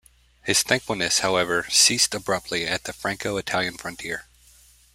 His 0.41 0.63
thankfulness, 0.63 1.19
however, 1.19 1.67
ceased 1.69 2.15
abruptly 2.15 2.65
at 2.65 2.85
the 2.85 2.91
Franco-Italian 2.93 3.77
frontier. 3.77 4.25